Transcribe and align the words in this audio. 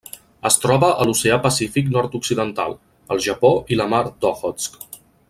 Es 0.49 0.55
troba 0.61 0.87
a 1.03 1.05
l'Oceà 1.09 1.37
Pacífic 1.43 1.91
nord-occidental: 1.97 2.73
el 3.17 3.21
Japó 3.29 3.55
i 3.75 3.79
la 3.83 3.91
Mar 3.93 4.05
d'Okhotsk. 4.25 4.81